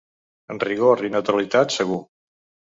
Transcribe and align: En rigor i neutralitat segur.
En 0.55 0.61
rigor 0.63 1.05
i 1.09 1.13
neutralitat 1.17 1.79
segur. 1.79 2.03